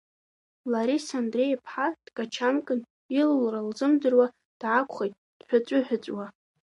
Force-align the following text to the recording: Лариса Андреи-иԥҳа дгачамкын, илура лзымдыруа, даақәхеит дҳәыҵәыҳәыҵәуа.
Лариса 0.71 1.13
Андреи-иԥҳа 1.21 1.87
дгачамкын, 2.05 2.79
илура 3.19 3.59
лзымдыруа, 3.67 4.27
даақәхеит 4.59 5.13
дҳәыҵәыҳәыҵәуа. 5.39 6.25